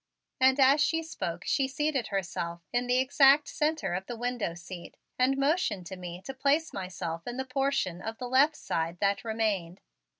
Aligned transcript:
And 0.39 0.59
as 0.59 0.81
she 0.81 1.03
spoke 1.03 1.43
she 1.45 1.67
seated 1.67 2.07
herself 2.07 2.63
in 2.73 2.87
the 2.87 2.97
exact 2.97 3.47
center 3.47 3.93
of 3.93 4.07
the 4.07 4.15
window 4.17 4.55
seat 4.55 4.97
and 5.19 5.37
motioned 5.37 5.95
me 5.95 6.23
to 6.25 6.33
place 6.33 6.73
myself 6.73 7.27
in 7.27 7.37
the 7.37 7.45
portion 7.45 8.01
of 8.01 8.17
the 8.17 8.27
left 8.27 8.55
side 8.55 8.97
that 8.99 9.23
remained. 9.23 9.79